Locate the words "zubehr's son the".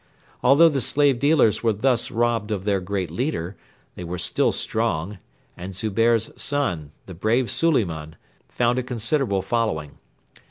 5.75-7.13